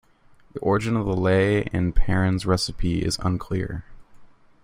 The 0.53 0.59
origin 0.61 0.97
of 0.97 1.05
the 1.05 1.15
Lea 1.15 1.67
and 1.71 1.93
Perrins 1.95 2.47
recipe 2.47 3.03
is 3.05 3.19
unclear. 3.19 3.83